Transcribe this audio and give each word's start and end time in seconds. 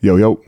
Yo, 0.00 0.14
yo. 0.14 0.40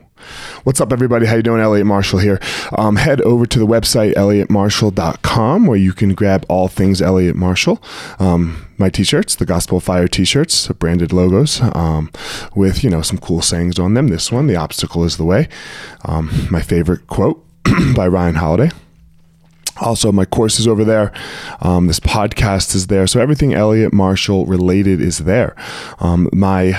What's 0.63 0.81
up, 0.81 0.93
everybody? 0.93 1.27
How 1.27 1.35
you 1.35 1.43
doing? 1.43 1.61
Elliot 1.61 1.85
Marshall 1.85 2.21
here. 2.21 2.39
Um, 2.79 2.95
head 2.95 3.21
over 3.23 3.47
to 3.47 3.59
the 3.59 3.67
website, 3.67 4.15
elliottmarshall.com, 4.15 5.67
where 5.67 5.77
you 5.77 5.93
can 5.93 6.15
grab 6.15 6.47
all 6.49 6.69
things 6.69 7.03
Elliot 7.03 7.35
Marshall. 7.35 7.83
Um, 8.21 8.69
my 8.79 8.91
t-shirts, 8.91 9.35
the 9.35 9.47
Gospel 9.47 9.79
of 9.79 9.83
Fire 9.83 10.07
t-shirts, 10.07 10.69
branded 10.69 11.13
logos, 11.13 11.61
um, 11.75 12.13
with, 12.55 12.85
you 12.85 12.91
know, 12.91 13.03
some 13.03 13.19
cool 13.19 13.43
sayings 13.43 13.81
on 13.81 13.95
them. 13.95 14.07
This 14.07 14.31
one, 14.31 14.47
the 14.47 14.55
obstacle 14.55 15.03
is 15.03 15.17
the 15.17 15.25
way. 15.25 15.49
Um, 16.05 16.31
my 16.49 16.63
favorite 16.63 17.09
quote 17.09 17.45
by 17.97 18.07
Ryan 18.07 18.37
Holiday. 18.37 18.71
Also, 19.79 20.13
my 20.13 20.27
course 20.27 20.61
is 20.61 20.69
over 20.69 20.85
there. 20.85 21.11
Um, 21.61 21.89
this 21.89 21.99
podcast 21.99 22.77
is 22.77 22.87
there. 22.87 23.09
So 23.09 23.21
everything 23.21 23.53
Elliot 23.53 23.93
Marshall 23.93 24.47
related 24.47 25.01
is 25.01 25.19
there. 25.19 25.57
Um, 25.99 26.29
my 26.33 26.79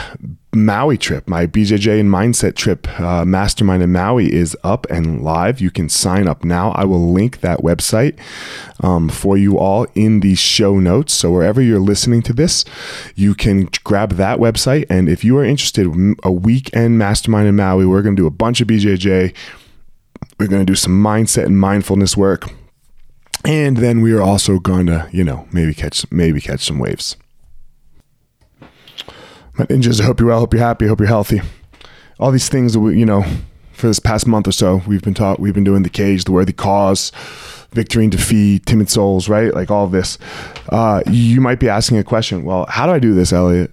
Maui 0.54 0.98
trip, 0.98 1.30
my 1.30 1.48
BJJ 1.48 2.02
and 2.02 2.10
mindset 2.10 2.56
trip, 2.56 2.88
uh, 3.00 3.24
mastermind 3.24 3.82
in 3.82 3.94
Maui 3.94 4.34
is 4.34 4.56
up 4.66 4.86
and 4.90 5.24
live. 5.24 5.62
You 5.62 5.72
can 5.72 5.88
sign 5.88 6.28
up 6.28 6.44
now. 6.44 6.72
I 6.72 6.84
will 6.84 7.14
link 7.14 7.40
that 7.40 7.60
website 7.60 8.20
um, 8.82 9.08
for 9.08 9.38
you 9.38 9.58
all 9.58 9.88
in 9.96 10.20
the 10.20 10.36
show 10.36 10.78
notes. 10.78 11.14
So 11.14 11.32
wherever 11.32 11.62
you're 11.62 11.80
listening 11.80 12.22
to 12.24 12.34
this, 12.34 12.66
you 13.16 13.34
can 13.34 13.70
grab 13.86 14.14
that 14.14 14.40
website. 14.40 14.88
And 14.90 15.08
if 15.08 15.24
you 15.24 15.38
are 15.38 15.46
interested, 15.46 15.88
a 16.24 16.32
weekend 16.32 16.98
mastermind 16.98 17.48
in 17.48 17.56
Maui, 17.56 17.86
we're 17.86 18.02
going 18.02 18.18
to 18.18 18.22
do 18.22 18.28
a 18.28 18.32
bunch 18.32 18.60
of 18.60 18.68
BJJ. 18.68 19.34
We're 20.38 20.48
going 20.48 20.66
to 20.66 20.70
do 20.70 20.76
some 20.76 21.02
mindset 21.02 21.46
and 21.46 21.62
mindfulness 21.62 22.18
work. 22.18 22.52
And 23.46 23.78
then 23.78 24.02
we 24.02 24.12
are 24.12 24.22
also 24.22 24.60
going 24.60 24.88
to, 24.88 25.08
you 25.14 25.24
know, 25.24 25.48
maybe 25.54 25.74
catch 25.74 26.10
maybe 26.12 26.42
catch 26.42 26.66
some 26.66 26.78
waves 26.78 27.16
my 29.58 29.66
ninjas. 29.66 30.02
I 30.02 30.06
hope 30.06 30.20
you're 30.20 30.30
well. 30.30 30.38
I 30.38 30.42
Hope 30.42 30.54
you're 30.54 30.64
happy. 30.64 30.86
I 30.86 30.90
Hope 30.90 31.00
you're 31.00 31.08
healthy. 31.08 31.42
All 32.20 32.32
these 32.32 32.50
things 32.50 32.74
that 32.74 32.80
we, 32.80 32.98
you 33.00 33.06
know, 33.06 33.24
for 33.74 33.88
this 33.88 34.00
past 34.00 34.28
month 34.28 34.48
or 34.48 34.52
so, 34.52 34.82
we've 34.88 35.02
been 35.02 35.14
taught. 35.14 35.40
We've 35.40 35.54
been 35.54 35.64
doing 35.64 35.84
the 35.84 35.90
cage, 35.90 36.24
the 36.26 36.32
worthy 36.32 36.54
cause, 36.54 37.12
victory 37.72 38.04
and 38.04 38.12
defeat, 38.12 38.66
timid 38.66 38.90
souls, 38.90 39.28
right? 39.28 39.54
Like 39.54 39.72
all 39.72 39.88
this. 39.88 40.18
Uh, 40.70 41.02
you 41.08 41.42
might 41.42 41.60
be 41.60 41.68
asking 41.68 41.98
a 41.98 42.04
question. 42.04 42.44
Well, 42.44 42.66
how 42.70 42.86
do 42.86 42.92
I 42.92 43.00
do 43.00 43.14
this, 43.14 43.34
Elliot? 43.34 43.72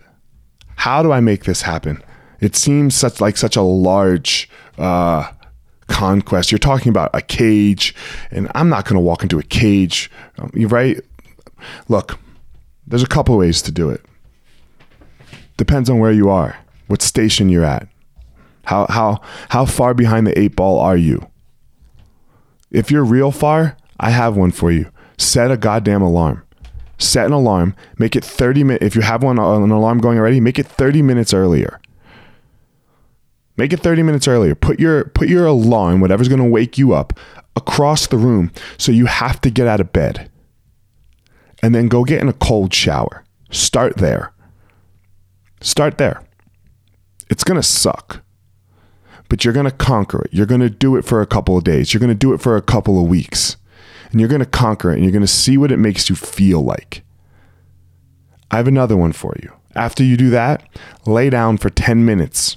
How 0.76 1.02
do 1.02 1.12
I 1.12 1.20
make 1.20 1.44
this 1.44 1.62
happen? 1.62 2.02
It 2.40 2.56
seems 2.56 2.94
such 2.94 3.20
like 3.20 3.36
such 3.36 3.56
a 3.56 3.62
large 3.62 4.48
uh, 4.78 5.30
conquest. 5.88 6.52
You're 6.52 6.58
talking 6.58 6.90
about 6.90 7.10
a 7.12 7.20
cage, 7.20 7.94
and 8.30 8.50
I'm 8.54 8.68
not 8.68 8.84
going 8.84 8.94
to 8.94 9.00
walk 9.00 9.22
into 9.22 9.38
a 9.38 9.42
cage. 9.42 10.10
Um, 10.38 10.50
right. 10.54 11.00
Look, 11.88 12.18
there's 12.86 13.02
a 13.02 13.08
couple 13.08 13.36
ways 13.36 13.60
to 13.62 13.72
do 13.72 13.90
it. 13.90 14.04
Depends 15.58 15.90
on 15.90 15.98
where 15.98 16.12
you 16.12 16.30
are, 16.30 16.56
what 16.86 17.02
station 17.02 17.50
you're 17.50 17.64
at. 17.64 17.86
How 18.64 18.86
how 18.88 19.20
how 19.50 19.66
far 19.66 19.92
behind 19.92 20.26
the 20.26 20.38
eight 20.38 20.56
ball 20.56 20.78
are 20.78 20.96
you? 20.96 21.28
If 22.70 22.90
you're 22.90 23.04
real 23.04 23.30
far, 23.30 23.76
I 24.00 24.10
have 24.10 24.36
one 24.36 24.52
for 24.52 24.70
you. 24.70 24.90
Set 25.18 25.50
a 25.50 25.56
goddamn 25.56 26.00
alarm. 26.00 26.44
Set 26.98 27.26
an 27.26 27.32
alarm. 27.32 27.74
Make 27.98 28.14
it 28.14 28.24
30 28.24 28.64
minutes. 28.64 28.84
If 28.84 28.94
you 28.94 29.02
have 29.02 29.22
one 29.22 29.38
uh, 29.38 29.56
an 29.56 29.70
alarm 29.70 29.98
going 29.98 30.18
already, 30.18 30.40
make 30.40 30.58
it 30.58 30.66
30 30.66 31.02
minutes 31.02 31.34
earlier. 31.34 31.80
Make 33.56 33.72
it 33.72 33.80
30 33.80 34.02
minutes 34.04 34.28
earlier. 34.28 34.54
Put 34.54 34.78
your 34.78 35.04
put 35.06 35.28
your 35.28 35.46
alarm, 35.46 36.00
whatever's 36.00 36.28
going 36.28 36.42
to 36.42 36.48
wake 36.48 36.78
you 36.78 36.92
up, 36.92 37.18
across 37.56 38.06
the 38.06 38.16
room 38.16 38.52
so 38.76 38.92
you 38.92 39.06
have 39.06 39.40
to 39.40 39.50
get 39.50 39.66
out 39.66 39.80
of 39.80 39.92
bed. 39.92 40.30
And 41.62 41.74
then 41.74 41.88
go 41.88 42.04
get 42.04 42.20
in 42.20 42.28
a 42.28 42.32
cold 42.32 42.72
shower. 42.72 43.24
Start 43.50 43.96
there. 43.96 44.32
Start 45.60 45.98
there. 45.98 46.22
It's 47.30 47.44
going 47.44 47.60
to 47.60 47.66
suck, 47.66 48.22
but 49.28 49.44
you're 49.44 49.54
going 49.54 49.66
to 49.66 49.72
conquer 49.72 50.22
it. 50.22 50.32
You're 50.32 50.46
going 50.46 50.60
to 50.60 50.70
do 50.70 50.96
it 50.96 51.04
for 51.04 51.20
a 51.20 51.26
couple 51.26 51.56
of 51.56 51.64
days. 51.64 51.92
You're 51.92 52.00
going 52.00 52.08
to 52.08 52.14
do 52.14 52.32
it 52.32 52.40
for 52.40 52.56
a 52.56 52.62
couple 52.62 53.00
of 53.00 53.08
weeks, 53.08 53.56
and 54.10 54.20
you're 54.20 54.28
going 54.28 54.40
to 54.40 54.46
conquer 54.46 54.90
it, 54.90 54.94
and 54.94 55.02
you're 55.02 55.12
going 55.12 55.20
to 55.20 55.26
see 55.26 55.58
what 55.58 55.72
it 55.72 55.76
makes 55.78 56.08
you 56.08 56.16
feel 56.16 56.62
like. 56.62 57.02
I 58.50 58.56
have 58.56 58.68
another 58.68 58.96
one 58.96 59.12
for 59.12 59.34
you. 59.42 59.52
After 59.74 60.02
you 60.02 60.16
do 60.16 60.30
that, 60.30 60.66
lay 61.06 61.28
down 61.28 61.58
for 61.58 61.70
10 61.70 62.04
minutes 62.04 62.56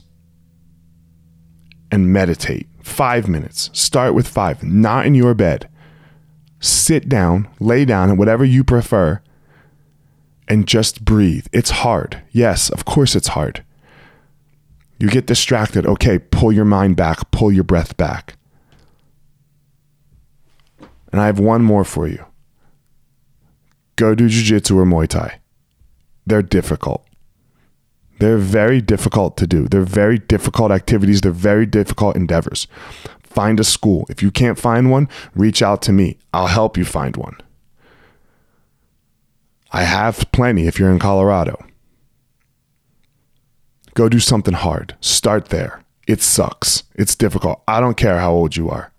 and 1.91 2.11
meditate. 2.11 2.67
Five 2.81 3.27
minutes. 3.27 3.69
Start 3.73 4.13
with 4.13 4.27
five, 4.27 4.63
not 4.63 5.05
in 5.05 5.13
your 5.13 5.33
bed. 5.33 5.69
Sit 6.59 7.09
down, 7.09 7.47
lay 7.59 7.85
down, 7.85 8.17
whatever 8.17 8.45
you 8.45 8.63
prefer, 8.63 9.21
and 10.51 10.67
just 10.67 11.05
breathe. 11.05 11.47
It's 11.53 11.69
hard. 11.69 12.21
Yes, 12.31 12.69
of 12.69 12.83
course 12.83 13.15
it's 13.15 13.29
hard. 13.29 13.63
You 14.99 15.07
get 15.07 15.25
distracted. 15.25 15.85
Okay, 15.85 16.19
pull 16.19 16.51
your 16.51 16.65
mind 16.65 16.97
back, 16.97 17.31
pull 17.31 17.53
your 17.53 17.63
breath 17.63 17.95
back. 17.95 18.35
And 21.11 21.21
I 21.21 21.27
have 21.27 21.39
one 21.39 21.63
more 21.63 21.85
for 21.85 22.05
you 22.05 22.25
go 23.95 24.15
do 24.15 24.27
jujitsu 24.27 24.75
or 24.77 24.85
Muay 24.85 25.07
Thai. 25.07 25.39
They're 26.25 26.41
difficult. 26.41 27.05
They're 28.19 28.37
very 28.39 28.81
difficult 28.81 29.37
to 29.37 29.47
do. 29.47 29.67
They're 29.67 29.83
very 29.83 30.17
difficult 30.17 30.71
activities. 30.71 31.21
They're 31.21 31.31
very 31.31 31.67
difficult 31.67 32.15
endeavors. 32.15 32.67
Find 33.21 33.59
a 33.59 33.63
school. 33.63 34.05
If 34.09 34.23
you 34.23 34.31
can't 34.31 34.57
find 34.57 34.89
one, 34.89 35.07
reach 35.35 35.61
out 35.61 35.81
to 35.83 35.93
me. 35.93 36.17
I'll 36.33 36.47
help 36.47 36.77
you 36.77 36.85
find 36.85 37.15
one. 37.15 37.37
I 39.71 39.83
have 39.83 40.31
plenty 40.31 40.67
if 40.67 40.77
you're 40.77 40.91
in 40.91 40.99
Colorado. 40.99 41.63
Go 43.93 44.09
do 44.09 44.19
something 44.19 44.53
hard. 44.53 44.95
Start 45.01 45.49
there. 45.49 45.83
It 46.07 46.21
sucks. 46.21 46.83
It's 46.95 47.15
difficult. 47.15 47.61
I 47.67 47.79
don't 47.79 47.97
care 47.97 48.19
how 48.19 48.31
old 48.31 48.55
you 48.55 48.69
are. 48.69 48.91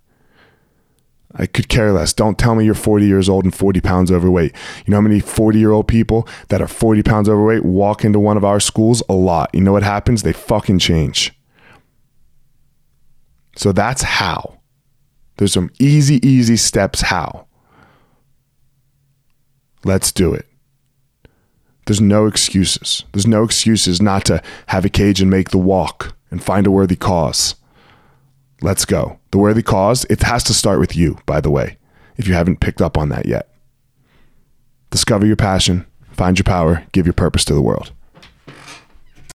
I 1.34 1.46
could 1.46 1.68
care 1.68 1.92
less. 1.92 2.12
Don't 2.12 2.38
tell 2.38 2.54
me 2.54 2.64
you're 2.64 2.74
40 2.74 3.06
years 3.06 3.28
old 3.28 3.44
and 3.44 3.54
40 3.54 3.80
pounds 3.80 4.10
overweight. 4.10 4.52
You 4.84 4.90
know 4.90 4.98
how 4.98 5.02
many 5.02 5.20
40 5.20 5.58
year 5.58 5.72
old 5.72 5.88
people 5.88 6.28
that 6.48 6.60
are 6.60 6.68
40 6.68 7.02
pounds 7.02 7.28
overweight 7.28 7.64
walk 7.64 8.04
into 8.04 8.20
one 8.20 8.36
of 8.36 8.44
our 8.44 8.60
schools? 8.60 9.02
A 9.08 9.14
lot. 9.14 9.50
You 9.54 9.62
know 9.62 9.72
what 9.72 9.82
happens? 9.82 10.22
They 10.22 10.32
fucking 10.32 10.78
change. 10.78 11.32
So 13.56 13.72
that's 13.72 14.02
how. 14.02 14.58
There's 15.36 15.52
some 15.52 15.70
easy, 15.78 16.26
easy 16.26 16.56
steps 16.56 17.00
how. 17.02 17.46
Let's 19.84 20.12
do 20.12 20.34
it. 20.34 20.46
There's 21.86 22.00
no 22.00 22.26
excuses. 22.26 23.04
There's 23.12 23.26
no 23.26 23.42
excuses 23.42 24.00
not 24.00 24.24
to 24.26 24.42
have 24.66 24.84
a 24.84 24.88
cage 24.88 25.20
and 25.20 25.30
make 25.30 25.50
the 25.50 25.58
walk 25.58 26.14
and 26.30 26.42
find 26.42 26.66
a 26.66 26.70
worthy 26.70 26.96
cause. 26.96 27.56
Let's 28.60 28.84
go. 28.84 29.18
The 29.32 29.38
worthy 29.38 29.62
cause, 29.62 30.04
it 30.08 30.22
has 30.22 30.44
to 30.44 30.54
start 30.54 30.78
with 30.78 30.96
you, 30.96 31.18
by 31.26 31.40
the 31.40 31.50
way, 31.50 31.78
if 32.16 32.28
you 32.28 32.34
haven't 32.34 32.60
picked 32.60 32.80
up 32.80 32.96
on 32.96 33.08
that 33.08 33.26
yet. 33.26 33.48
Discover 34.90 35.26
your 35.26 35.36
passion, 35.36 35.86
find 36.12 36.38
your 36.38 36.44
power, 36.44 36.84
give 36.92 37.06
your 37.06 37.12
purpose 37.14 37.44
to 37.46 37.54
the 37.54 37.62
world. 37.62 37.92